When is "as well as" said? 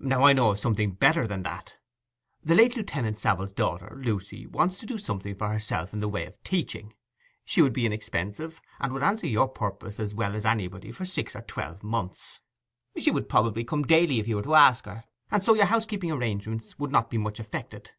10.00-10.44